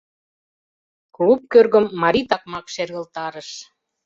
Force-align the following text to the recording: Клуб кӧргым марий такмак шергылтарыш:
Клуб 1.15 1.41
кӧргым 1.51 1.85
марий 2.01 2.27
такмак 2.29 2.65
шергылтарыш: 2.73 3.49